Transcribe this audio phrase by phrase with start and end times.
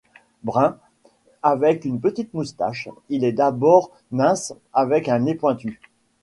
[0.43, 0.77] Brun,
[1.43, 5.79] avec une petite moustache, il est d'abord mince avec un nez pointu.